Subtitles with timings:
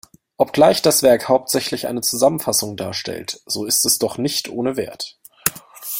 [0.37, 5.19] Obgleich das Werk hauptsächlich eine Zusammenfassung darstellt, so ist es doch nicht ohne Wert.